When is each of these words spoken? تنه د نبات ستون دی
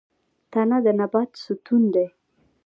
تنه 0.51 0.77
د 0.85 0.87
نبات 0.99 1.29
ستون 1.43 1.83
دی 1.93 2.07